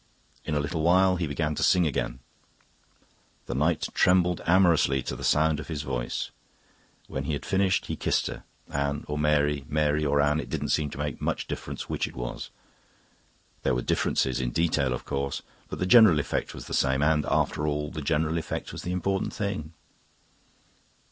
In 0.45 0.55
a 0.55 0.59
little 0.59 0.81
while 0.81 1.17
he 1.17 1.27
began 1.27 1.53
to 1.53 1.61
sing 1.61 1.85
again; 1.85 2.21
the 3.45 3.53
night 3.53 3.87
trembled 3.93 4.41
amorously 4.47 5.03
to 5.03 5.15
the 5.15 5.23
sound 5.23 5.59
of 5.59 5.67
his 5.67 5.83
voice. 5.83 6.31
When 7.05 7.25
he 7.25 7.33
had 7.33 7.45
finished 7.45 7.85
he 7.85 7.95
kissed 7.95 8.25
her. 8.25 8.43
Anne 8.67 9.05
or 9.07 9.15
Mary: 9.19 9.63
Mary 9.69 10.03
or 10.03 10.19
Anne. 10.19 10.39
It 10.39 10.49
didn't 10.49 10.69
seem 10.69 10.89
to 10.89 10.97
make 10.97 11.21
much 11.21 11.45
difference 11.45 11.87
which 11.87 12.07
it 12.07 12.15
was. 12.15 12.49
There 13.61 13.75
were 13.75 13.83
differences 13.83 14.41
in 14.41 14.49
detail, 14.49 14.91
of 14.91 15.05
course; 15.05 15.43
but 15.69 15.77
the 15.77 15.85
general 15.85 16.17
effect 16.19 16.55
was 16.55 16.65
the 16.65 16.73
same; 16.73 17.03
and, 17.03 17.23
after 17.27 17.67
all, 17.67 17.91
the 17.91 18.01
general 18.01 18.39
effect 18.39 18.71
was 18.71 18.81
the 18.81 18.93
important 18.93 19.33
thing. 19.35 19.71